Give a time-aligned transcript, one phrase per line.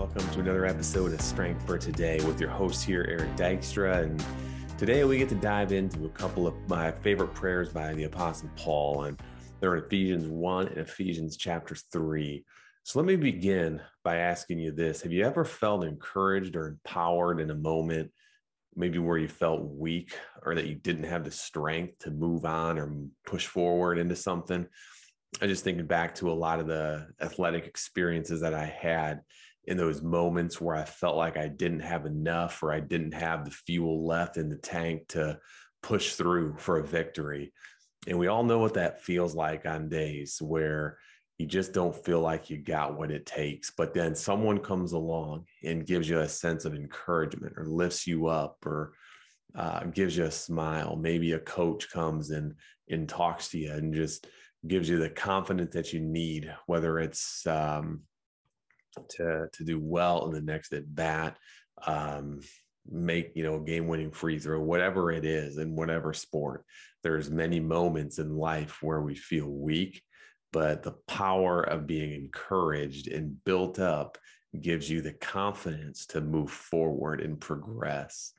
[0.00, 4.04] welcome to another episode of Strength for Today with your host here, Eric Dykstra.
[4.04, 4.24] And
[4.78, 8.48] today we get to dive into a couple of my favorite prayers by the Apostle
[8.56, 9.20] Paul, and
[9.60, 12.42] they're in Ephesians 1 and Ephesians chapter 3.
[12.82, 17.38] So let me begin by asking you this Have you ever felt encouraged or empowered
[17.38, 18.10] in a moment,
[18.74, 22.78] maybe where you felt weak or that you didn't have the strength to move on
[22.78, 22.90] or
[23.26, 24.66] push forward into something?
[25.42, 29.20] I just thinking back to a lot of the athletic experiences that I had
[29.64, 33.44] in those moments where I felt like I didn't have enough or I didn't have
[33.44, 35.38] the fuel left in the tank to
[35.82, 37.52] push through for a victory.
[38.06, 40.98] And we all know what that feels like on days where
[41.38, 43.70] you just don't feel like you got what it takes.
[43.70, 48.26] But then someone comes along and gives you a sense of encouragement or lifts you
[48.26, 48.92] up or
[49.54, 50.96] uh, gives you a smile.
[50.96, 52.54] Maybe a coach comes and,
[52.88, 54.26] and talks to you and just
[54.66, 58.02] gives you the confidence that you need, whether it's um,
[59.10, 61.36] to to do well in the next at bat,
[61.86, 62.40] um,
[62.88, 66.64] make you know a game winning free throw, whatever it is in whatever sport.
[67.02, 70.02] There's many moments in life where we feel weak,
[70.52, 74.18] but the power of being encouraged and built up
[74.60, 78.32] gives you the confidence to move forward and progress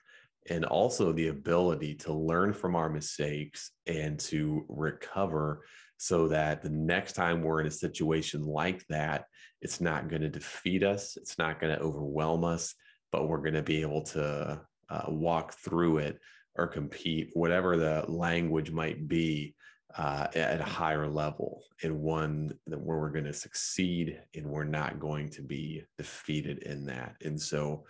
[0.50, 5.64] and also the ability to learn from our mistakes and to recover
[6.02, 9.26] so that the next time we're in a situation like that,
[9.62, 12.74] it's not going to defeat us, it's not going to overwhelm us,
[13.12, 16.18] but we're going to be able to uh, walk through it
[16.56, 19.54] or compete, whatever the language might be,
[19.96, 25.00] uh, at a higher level and one where we're going to succeed and we're not
[25.00, 27.14] going to be defeated in that.
[27.22, 27.84] And so,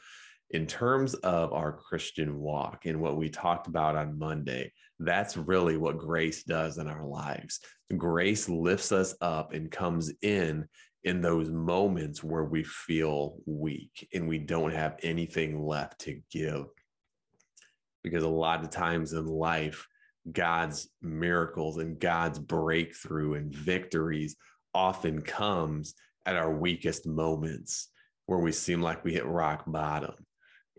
[0.49, 4.73] in terms of our Christian walk and what we talked about on Monday,
[5.05, 7.59] that's really what grace does in our lives.
[7.97, 10.67] Grace lifts us up and comes in
[11.03, 16.65] in those moments where we feel weak and we don't have anything left to give.
[18.03, 19.87] Because a lot of times in life,
[20.31, 24.35] God's miracles and God's breakthrough and victories
[24.73, 25.95] often comes
[26.25, 27.89] at our weakest moments
[28.27, 30.13] where we seem like we hit rock bottom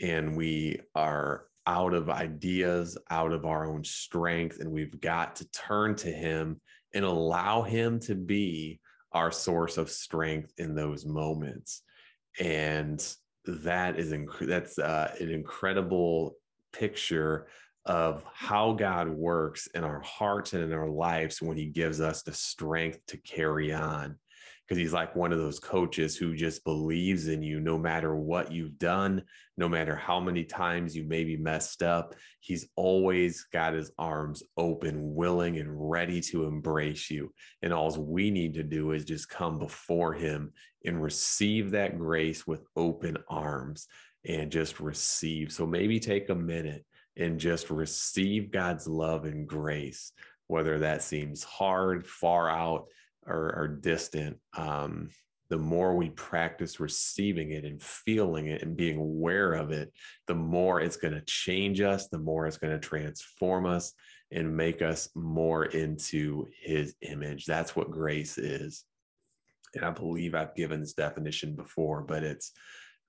[0.01, 5.51] and we are out of ideas, out of our own strength, and we've got to
[5.51, 6.61] turn to Him
[6.95, 8.81] and allow Him to be
[9.13, 11.83] our source of strength in those moments.
[12.41, 13.05] And
[13.45, 16.37] that is inc- that's uh, an incredible
[16.73, 17.47] picture
[17.85, 22.23] of how God works in our hearts and in our lives when He gives us
[22.23, 24.19] the strength to carry on
[24.73, 28.51] because he's like one of those coaches who just believes in you no matter what
[28.51, 29.23] you've done,
[29.59, 32.15] no matter how many times you maybe messed up.
[32.41, 37.35] He's always got his arms open, willing and ready to embrace you.
[37.61, 40.55] And all we need to do is just come before him
[40.87, 43.89] and receive that grace with open arms
[44.25, 45.53] and just receive.
[45.53, 46.87] So maybe take a minute
[47.19, 50.13] and just receive God's love and grace,
[50.47, 52.87] whether that seems hard, far out
[53.27, 55.09] or, or distant, um,
[55.49, 59.93] the more we practice receiving it and feeling it and being aware of it,
[60.27, 63.93] the more it's going to change us, the more it's going to transform us
[64.31, 67.45] and make us more into his image.
[67.45, 68.85] That's what grace is.
[69.75, 72.53] And I believe I've given this definition before, but it's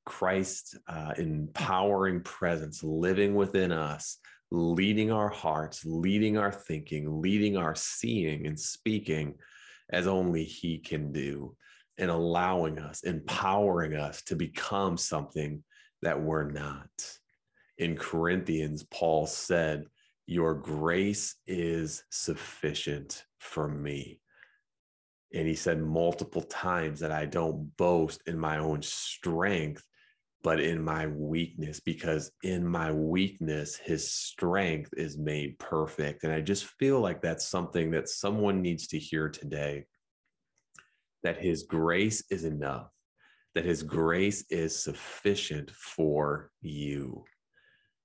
[0.06, 4.18] Christ uh, empowering presence living within us,
[4.52, 9.36] leading our hearts, leading our thinking, leading our seeing and speaking
[9.94, 11.56] as only He can do,
[11.98, 15.64] and allowing us, empowering us to become something
[16.02, 16.90] that we're not.
[17.78, 19.86] In Corinthians, Paul said,
[20.26, 24.20] Your grace is sufficient for me.
[25.34, 29.84] And he said multiple times that I don't boast in my own strength,
[30.44, 36.26] but in my weakness, because in my weakness, his strength is made perfect.
[36.26, 39.86] And I just feel like that's something that someone needs to hear today
[41.24, 42.90] that his grace is enough,
[43.56, 47.24] that his grace is sufficient for you.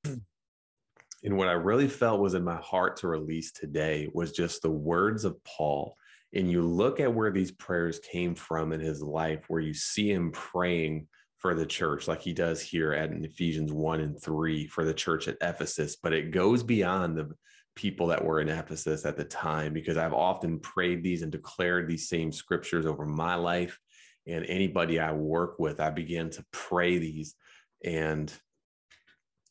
[0.05, 4.71] And what I really felt was in my heart to release today was just the
[4.71, 5.97] words of Paul.
[6.33, 10.12] And you look at where these prayers came from in his life, where you see
[10.12, 14.85] him praying for the church, like he does here at Ephesians 1 and 3 for
[14.85, 17.31] the church at Ephesus, but it goes beyond the
[17.76, 21.88] people that were in Ephesus at the time, because I've often prayed these and declared
[21.88, 23.79] these same scriptures over my life.
[24.26, 27.37] And anybody I work with, I begin to pray these
[27.85, 28.32] and,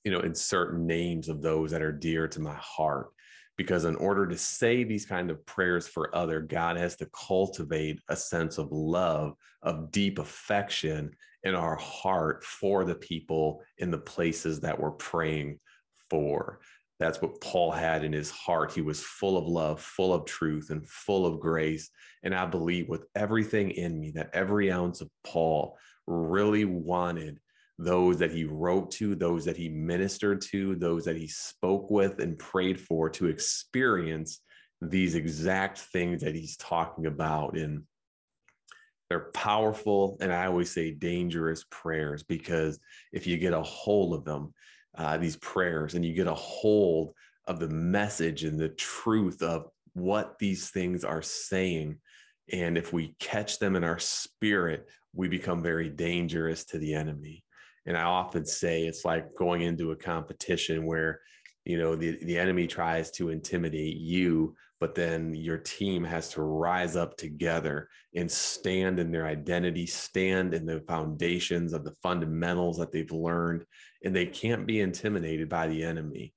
[0.04, 3.08] you know, insert names of those that are dear to my heart.
[3.58, 8.00] because in order to say these kind of prayers for other god has to cultivate
[8.10, 11.12] a sense of love of deep affection
[11.44, 15.60] in our heart for the people in the places that we're praying
[16.10, 16.60] for
[17.00, 20.70] that's what paul had in his heart he was full of love full of truth
[20.70, 21.90] and full of grace
[22.24, 27.40] and i believe with everything in me that every ounce of paul really wanted
[27.80, 32.20] those that he wrote to, those that he ministered to, those that he spoke with
[32.20, 34.42] and prayed for to experience
[34.82, 37.56] these exact things that he's talking about.
[37.56, 37.84] And
[39.10, 42.80] they're powerful, and I always say dangerous prayers because
[43.14, 44.54] if you get a hold of them,
[44.98, 47.14] uh, these prayers, and you get a hold
[47.46, 51.98] of the message and the truth of what these things are saying,
[52.52, 57.44] and if we catch them in our spirit, we become very dangerous to the enemy.
[57.86, 61.22] And I often say it's like going into a competition where,
[61.68, 66.42] you know, the, the enemy tries to intimidate you, but then your team has to
[66.42, 72.78] rise up together and stand in their identity, stand in the foundations of the fundamentals
[72.78, 73.66] that they've learned.
[74.06, 76.34] And they can't be intimidated by the enemy.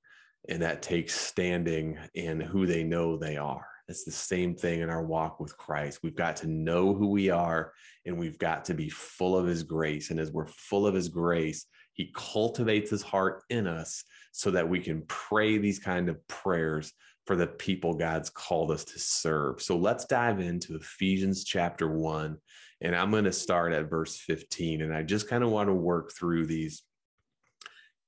[0.49, 3.65] And that takes standing in who they know they are.
[3.87, 5.99] It's the same thing in our walk with Christ.
[6.03, 7.71] We've got to know who we are
[8.05, 10.09] and we've got to be full of his grace.
[10.11, 14.67] And as we're full of his grace, he cultivates his heart in us so that
[14.67, 16.93] we can pray these kind of prayers
[17.27, 19.61] for the people God's called us to serve.
[19.61, 22.37] So let's dive into Ephesians chapter 1
[22.81, 25.73] and I'm going to start at verse 15 and I just kind of want to
[25.73, 26.83] work through these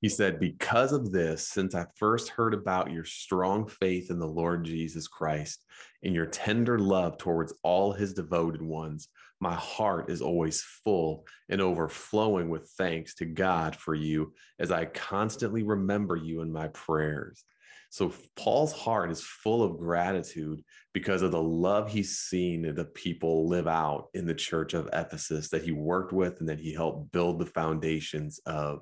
[0.04, 4.26] he said, Because of this, since I first heard about your strong faith in the
[4.26, 5.64] Lord Jesus Christ
[6.02, 9.08] and your tender love towards all his devoted ones,
[9.44, 14.86] my heart is always full and overflowing with thanks to God for you as I
[14.86, 17.44] constantly remember you in my prayers.
[17.90, 20.64] So, Paul's heart is full of gratitude
[20.94, 25.50] because of the love he's seen the people live out in the church of Ephesus
[25.50, 28.80] that he worked with and that he helped build the foundations of.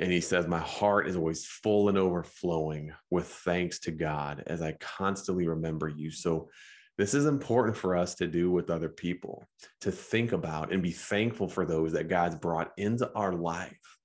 [0.00, 4.60] And he says, My heart is always full and overflowing with thanks to God as
[4.60, 6.10] I constantly remember you.
[6.10, 6.50] So,
[7.00, 9.48] this is important for us to do with other people,
[9.80, 13.96] to think about and be thankful for those that God's brought into our life.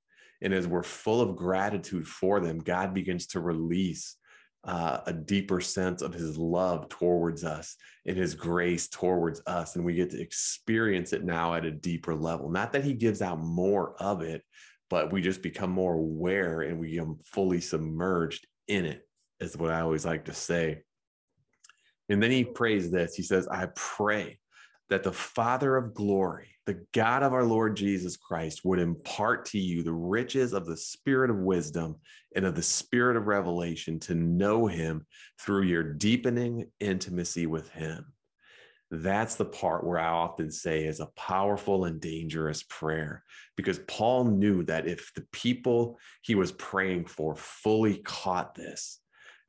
[0.42, 4.16] And as we're full of gratitude for them, God begins to release
[4.64, 7.76] uh, a deeper sense of his love towards us
[8.06, 9.76] and his grace towards us.
[9.76, 12.50] And we get to experience it now at a deeper level.
[12.50, 14.42] Not that he gives out more of it,
[14.90, 19.06] but we just become more aware and we become fully submerged in it,
[19.42, 20.84] is what I always like to say.
[22.10, 23.16] And then he prays this.
[23.16, 24.40] He says, I pray
[24.90, 29.60] that the Father of glory, the God of our Lord Jesus Christ, would impart to
[29.60, 31.96] you the riches of the spirit of wisdom
[32.36, 35.06] and of the spirit of revelation to know him
[35.40, 38.06] through your deepening intimacy with him.
[38.92, 43.24] That's the part where I often say is a powerful and dangerous prayer
[43.58, 49.00] because Paul knew that if the people he was praying for fully caught this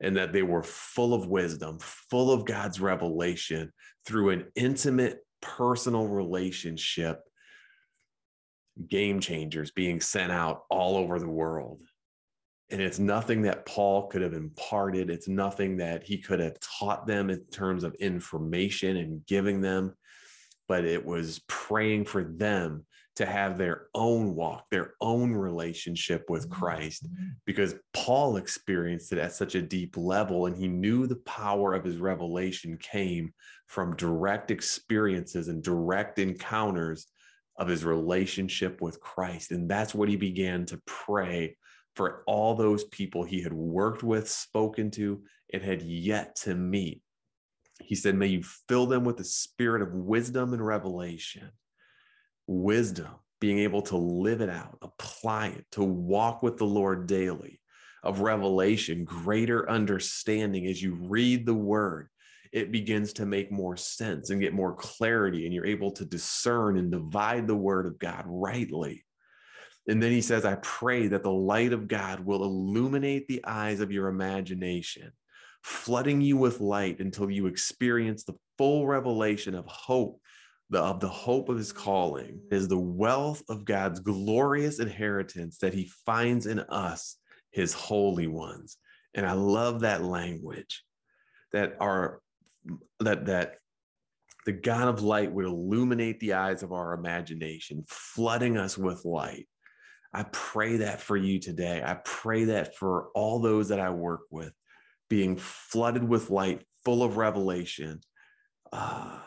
[0.01, 3.71] and that they were full of wisdom, full of God's revelation
[4.05, 7.21] through an intimate personal relationship,
[8.87, 11.81] game changers being sent out all over the world.
[12.69, 15.09] And it's nothing that Paul could have imparted.
[15.09, 19.95] It's nothing that he could have taught them in terms of information and giving them,
[20.67, 22.85] but it was praying for them
[23.17, 27.29] to have their own walk, their own relationship with Christ, mm-hmm.
[27.45, 31.83] because Paul experienced it at such a deep level and he knew the power of
[31.83, 33.33] his revelation came
[33.65, 37.07] from direct experiences and direct encounters
[37.57, 39.51] of his relationship with Christ.
[39.51, 41.57] And that's what he began to pray
[41.95, 47.01] for all those people he had worked with, spoken to, and had yet to meet.
[47.81, 51.49] He said, May you fill them with the spirit of wisdom and revelation.
[52.47, 57.59] Wisdom, being able to live it out, apply it, to walk with the Lord daily,
[58.03, 62.09] of revelation, greater understanding as you read the word.
[62.53, 66.77] It begins to make more sense and get more clarity, and you're able to discern
[66.77, 69.03] and divide the word of God rightly
[69.87, 73.79] and then he says, I pray that the light of God will illuminate the eyes
[73.79, 75.11] of your imagination,
[75.63, 80.19] flooding you with light until you experience the full revelation of hope,
[80.69, 85.73] the, of the hope of his calling, is the wealth of God's glorious inheritance that
[85.73, 87.17] he finds in us,
[87.51, 88.77] his holy ones.
[89.13, 90.83] And I love that language
[91.53, 92.21] that are
[92.99, 93.55] that that
[94.45, 99.47] the God of light would illuminate the eyes of our imagination, flooding us with light
[100.13, 101.81] I pray that for you today.
[101.85, 104.53] I pray that for all those that I work with,
[105.09, 107.99] being flooded with light, full of revelation.
[108.71, 109.19] Uh,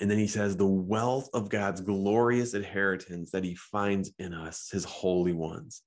[0.00, 4.68] and then he says, the wealth of God's glorious inheritance that he finds in us,
[4.70, 5.82] his holy ones.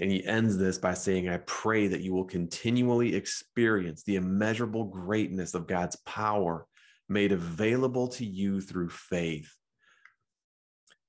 [0.00, 4.84] And he ends this by saying, I pray that you will continually experience the immeasurable
[4.84, 6.66] greatness of God's power
[7.08, 9.52] made available to you through faith.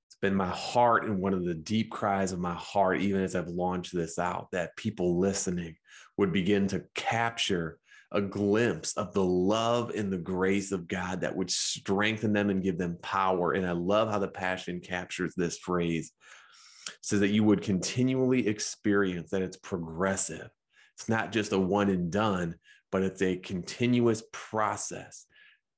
[0.07, 3.35] It's been my heart and one of the deep cries of my heart, even as
[3.35, 5.75] I've launched this out, that people listening
[6.17, 7.79] would begin to capture
[8.13, 12.63] a glimpse of the love and the grace of God that would strengthen them and
[12.63, 13.53] give them power.
[13.53, 16.11] And I love how the Passion captures this phrase.
[17.01, 20.49] so that you would continually experience that it's progressive.
[20.97, 22.55] It's not just a one and done,
[22.91, 25.25] but it's a continuous process.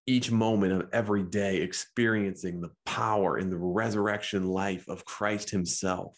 [0.08, 6.16] Each moment of every day experiencing the power and the resurrection life of Christ Himself.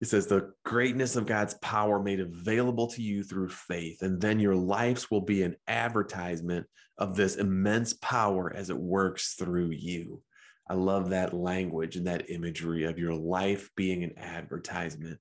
[0.00, 4.02] It says, the greatness of God's power made available to you through faith.
[4.02, 6.66] And then your lives will be an advertisement
[6.96, 10.22] of this immense power as it works through you.
[10.68, 15.18] I love that language and that imagery of your life being an advertisement.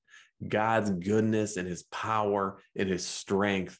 [0.47, 3.77] God's goodness and his power and his strength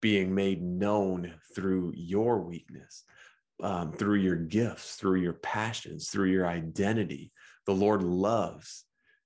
[0.00, 3.04] being made known through your weakness,
[3.62, 7.30] um, through your gifts, through your passions, through your identity.
[7.66, 8.84] The Lord loves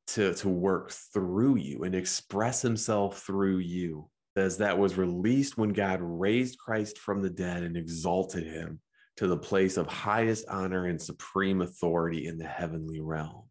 [0.08, 4.08] to, to work through you and express himself through you.
[4.36, 8.80] As that was released when God raised Christ from the dead and exalted him
[9.16, 13.44] to the place of highest honor and supreme authority in the heavenly realm.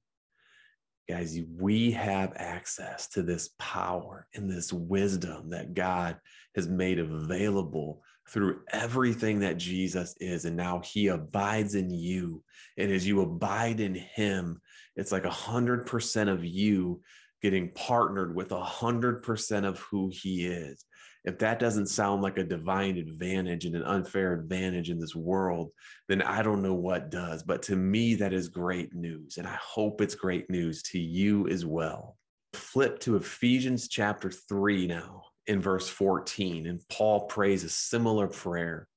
[1.09, 6.17] Guys, we have access to this power and this wisdom that God
[6.55, 10.45] has made available through everything that Jesus is.
[10.45, 12.43] And now he abides in you.
[12.77, 14.61] And as you abide in him,
[14.95, 17.01] it's like a hundred percent of you
[17.41, 20.85] getting partnered with a hundred percent of who he is.
[21.25, 25.71] If that doesn't sound like a divine advantage and an unfair advantage in this world,
[26.07, 27.41] then I don't know what does.
[27.43, 29.37] But to me, that is great news.
[29.37, 32.15] And I hope it's great news to you as well.
[32.53, 36.67] Flip to Ephesians chapter 3 now in verse 14.
[36.67, 38.87] And Paul prays a similar prayer.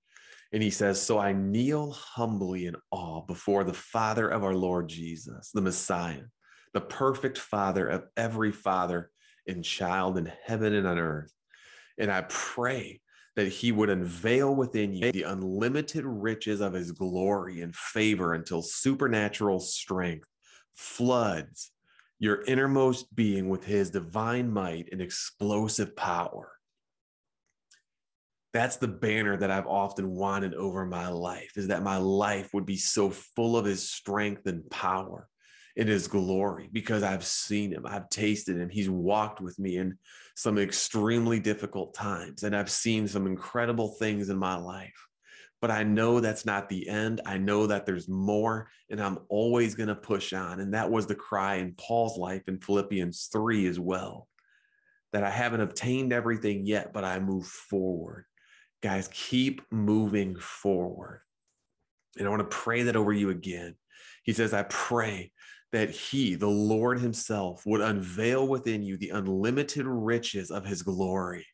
[0.53, 4.89] And he says, So I kneel humbly in awe before the Father of our Lord
[4.89, 6.25] Jesus, the Messiah,
[6.73, 9.11] the perfect Father of every father
[9.47, 11.33] and child in heaven and on earth.
[11.99, 13.01] And I pray
[13.37, 18.63] that he would unveil within you the unlimited riches of his glory and favor until
[18.63, 20.27] supernatural strength
[20.75, 21.73] floods
[22.19, 26.53] your innermost being with his divine might and explosive power.
[28.53, 32.67] That's the banner that I've often wanted over my life is that my life would
[32.67, 35.29] be so full of his strength and power
[35.77, 38.69] and his glory because I've seen him, I've tasted him.
[38.69, 39.97] He's walked with me in
[40.35, 45.08] some extremely difficult times, and I've seen some incredible things in my life.
[45.61, 47.21] But I know that's not the end.
[47.27, 50.61] I know that there's more, and I'm always going to push on.
[50.61, 54.29] And that was the cry in Paul's life in Philippians 3 as well
[55.13, 58.25] that I haven't obtained everything yet, but I move forward.
[58.83, 61.23] Guys, keep moving forward.
[62.19, 63.75] And I want to pray that over you again.
[64.23, 65.33] He says, I pray
[65.73, 71.47] that he, the Lord himself, would unveil within you the unlimited riches of his glory.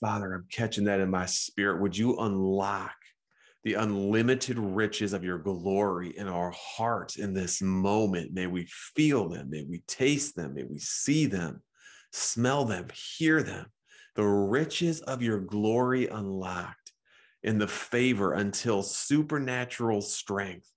[0.00, 1.80] Father, I'm catching that in my spirit.
[1.80, 2.94] Would you unlock
[3.64, 8.32] the unlimited riches of your glory in our hearts in this moment?
[8.32, 11.62] May we feel them, may we taste them, may we see them,
[12.12, 13.66] smell them, hear them.
[14.14, 16.92] The riches of your glory unlocked
[17.42, 20.70] in the favor until supernatural strength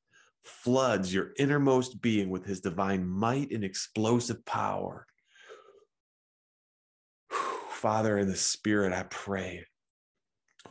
[0.43, 5.05] floods your innermost being with his divine might and explosive power.
[7.79, 9.65] Father, in the Spirit, I pray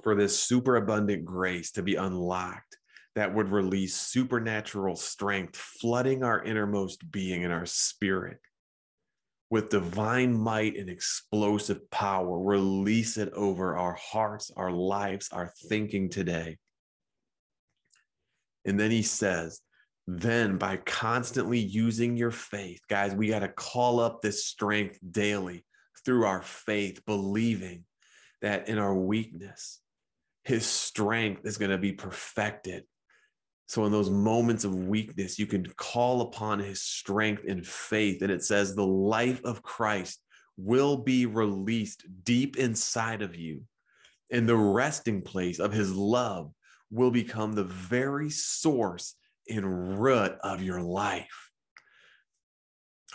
[0.03, 2.77] for this superabundant grace to be unlocked
[3.15, 8.37] that would release supernatural strength, flooding our innermost being and our spirit
[9.49, 12.39] with divine might and explosive power.
[12.39, 16.59] Release it over our hearts, our lives, our thinking today.
[18.67, 19.63] And then he says,
[20.07, 25.65] then by constantly using your faith, guys, we got to call up this strength daily
[26.09, 27.85] through our faith, believing
[28.41, 29.79] that in our weakness,
[30.43, 32.85] his strength is going to be perfected.
[33.67, 38.23] So, in those moments of weakness, you can call upon his strength in faith.
[38.23, 40.19] And it says, the life of Christ
[40.57, 43.65] will be released deep inside of you,
[44.31, 46.51] and the resting place of his love
[46.91, 49.15] will become the very source
[49.47, 51.48] and root of your life.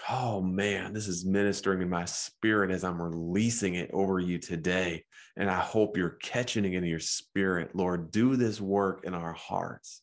[0.10, 5.06] Oh man, this is ministering in my spirit as I'm releasing it over you today.
[5.38, 7.74] And I hope you're catching it in your spirit.
[7.74, 10.02] Lord, do this work in our hearts.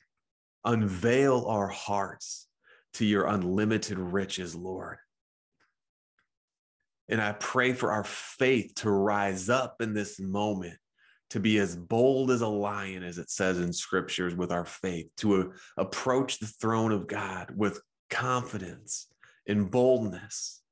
[0.64, 2.48] Unveil our hearts
[2.94, 4.96] to your unlimited riches, Lord.
[7.08, 10.78] And I pray for our faith to rise up in this moment,
[11.30, 15.08] to be as bold as a lion, as it says in scriptures, with our faith,
[15.18, 19.09] to approach the throne of God with confidence
[19.46, 20.62] and boldness.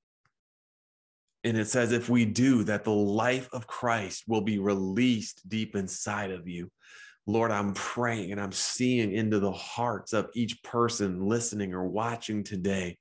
[1.45, 5.77] And it says, if we do, that the life of Christ will be released deep
[5.77, 6.71] inside of you.
[7.27, 12.43] Lord, I'm praying and I'm seeing into the hearts of each person listening or watching
[12.43, 12.99] today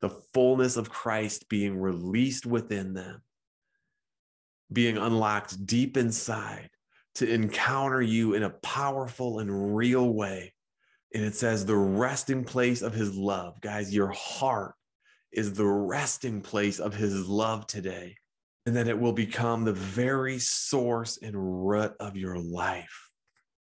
[0.00, 3.22] the fullness of Christ being released within them,
[4.72, 6.70] being unlocked deep inside
[7.16, 10.52] to encounter you in a powerful and real way.
[11.14, 13.60] And it says, the resting place of his love.
[13.60, 14.74] Guys, your heart
[15.38, 18.16] is the resting place of his love today.
[18.66, 21.34] And that it will become the very source and
[21.68, 23.08] root of your life.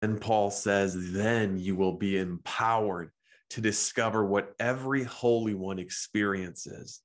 [0.01, 3.11] And Paul says, then you will be empowered
[3.51, 7.01] to discover what every Holy One experiences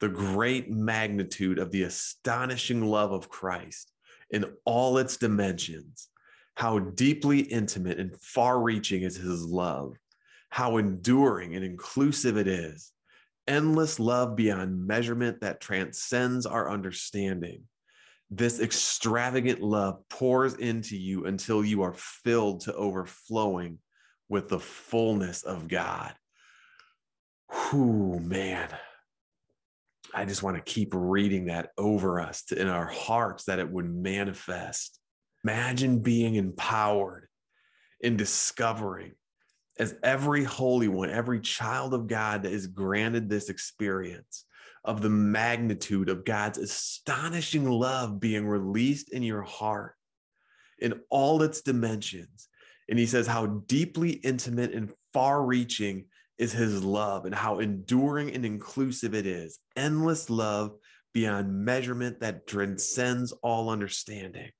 [0.00, 3.92] the great magnitude of the astonishing love of Christ
[4.30, 6.08] in all its dimensions.
[6.54, 9.96] How deeply intimate and far reaching is his love,
[10.48, 12.92] how enduring and inclusive it is.
[13.48, 17.64] Endless love beyond measurement that transcends our understanding
[18.30, 23.78] this extravagant love pours into you until you are filled to overflowing
[24.28, 26.14] with the fullness of God.
[27.50, 28.68] Whew, man.
[30.12, 33.70] I just want to keep reading that over us to, in our hearts that it
[33.70, 34.98] would manifest.
[35.44, 37.28] Imagine being empowered
[38.00, 39.12] in discovering
[39.78, 44.44] as every holy one, every child of God that is granted this experience
[44.84, 49.94] of the magnitude of God's astonishing love being released in your heart
[50.78, 52.48] in all its dimensions.
[52.88, 56.06] And he says how deeply intimate and far reaching
[56.38, 59.58] is his love and how enduring and inclusive it is.
[59.76, 60.72] Endless love
[61.12, 64.50] beyond measurement that transcends all understanding.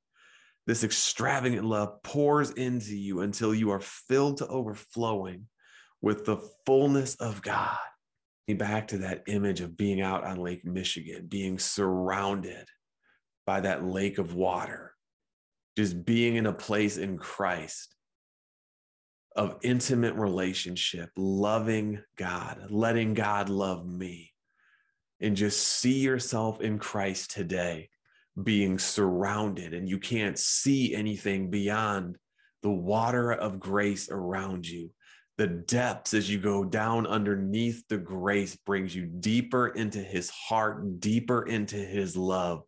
[0.69, 5.47] This extravagant love pours into you until you are filled to overflowing
[6.03, 7.79] with the fullness of God.
[8.47, 12.69] Back to that image of being out on Lake Michigan, being surrounded
[13.47, 14.93] by that lake of water,
[15.75, 17.95] just being in a place in Christ
[19.35, 24.35] of intimate relationship, loving God, letting God love me,
[25.19, 27.89] and just see yourself in Christ today,
[28.43, 32.17] being surrounded, and you can't see anything beyond
[32.63, 34.91] the water of grace around you
[35.39, 41.01] the depths as you go down underneath the grace brings you deeper into his heart,
[41.01, 42.63] deeper into his love.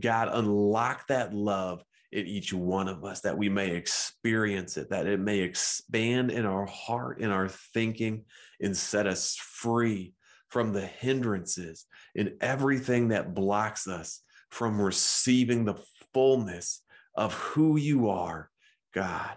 [0.00, 1.82] God, unlock that love
[2.12, 6.46] in each one of us that we may experience it, that it may expand in
[6.46, 8.24] our heart, in our thinking,
[8.60, 10.14] and set us free
[10.48, 14.20] from the hindrances in everything that blocks us
[14.52, 16.82] from receiving the fullness
[17.14, 18.50] of who you are,
[18.92, 19.30] God.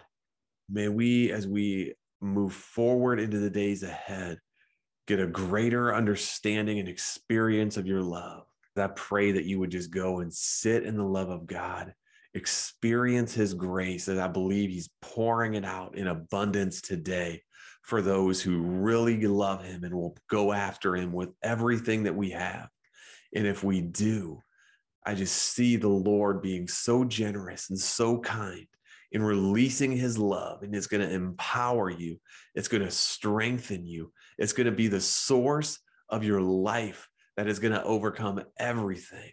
[0.68, 4.38] May we, as we move forward into the days ahead,
[5.06, 8.42] get a greater understanding and experience of your love.
[8.76, 11.94] I pray that you would just go and sit in the love of God,
[12.34, 17.42] experience his grace, and I believe he's pouring it out in abundance today
[17.80, 22.32] for those who really love him and will go after him with everything that we
[22.32, 22.68] have.
[23.34, 24.42] And if we do,
[25.06, 28.66] I just see the Lord being so generous and so kind
[29.12, 32.18] in releasing his love and it's going to empower you.
[32.56, 34.12] It's going to strengthen you.
[34.36, 39.30] It's going to be the source of your life that is going to overcome everything.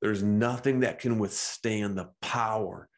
[0.00, 2.88] There's nothing that can withstand the power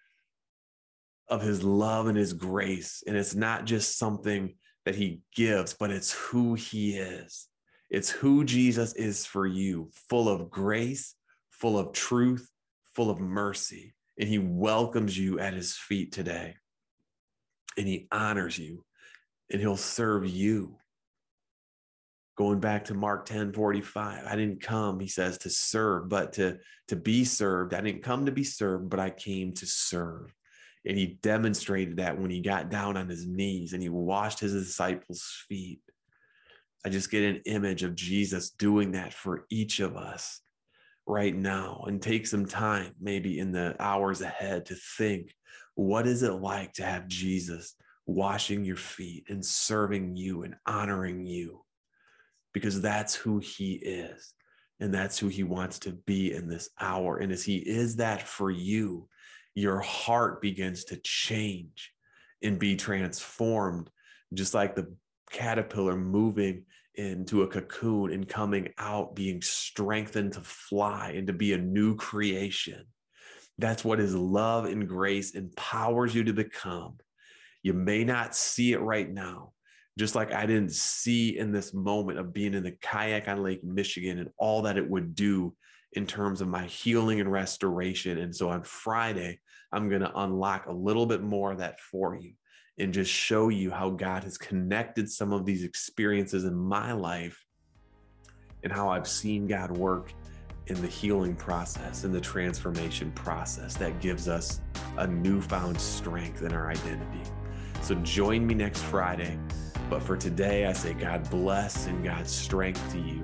[1.29, 3.03] of his love and his grace.
[3.07, 4.55] And it's not just something
[4.87, 7.49] that he gives, but it's who he is.
[7.91, 11.15] It's who Jesus is for you, full of grace,
[11.61, 12.51] full of truth,
[12.95, 16.55] full of mercy and he welcomes you at his feet today.
[17.77, 18.85] And he honors you
[19.51, 20.77] and he'll serve you.
[22.37, 26.59] Going back to mark 10 45 i didn't come he says to serve but to
[26.89, 27.75] to be served.
[27.75, 30.35] I didn't come to be served but i came to serve.
[30.87, 34.53] And he demonstrated that when he got down on his knees and he washed his
[34.53, 35.81] disciples feet.
[36.85, 40.41] I just get an image of jesus doing that for each of us
[41.07, 45.35] right now and take some time, maybe in the hours ahead, to think
[45.75, 47.75] what is it like to have Jesus
[48.07, 51.65] washing your feet and serving you and honoring you?
[52.55, 54.33] because that's who he is.
[54.81, 57.19] And that's who he wants to be in this hour.
[57.19, 59.09] And as he is that for you,
[59.55, 61.93] your heart begins to change
[62.43, 63.91] and be transformed,
[64.33, 64.95] just like the
[65.31, 66.65] caterpillar moving
[66.97, 71.97] into a cocoon and coming out, being strengthened to fly and to be a new
[71.97, 72.85] creation.
[73.59, 76.99] That's what his love and grace empowers you to become.
[77.63, 79.53] You may not see it right now,
[79.99, 83.65] just like I didn't see in this moment of being in the kayak on Lake
[83.65, 85.55] Michigan and all that it would do
[85.93, 88.19] in terms of my healing and restoration.
[88.19, 89.39] And so on Friday,
[89.73, 92.35] I'm going to unlock a little bit more of that for you
[92.79, 97.45] and just show you how God has connected some of these experiences in my life
[98.63, 100.13] and how I've seen God work
[100.67, 104.61] in the healing process and the transformation process that gives us
[104.97, 107.23] a newfound strength in our identity.
[107.83, 109.39] So join me next Friday.
[109.91, 113.23] But for today, I say God bless and God's strength to you.